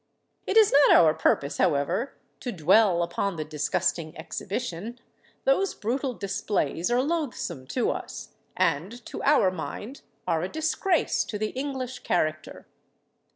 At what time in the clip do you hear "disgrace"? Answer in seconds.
10.49-11.23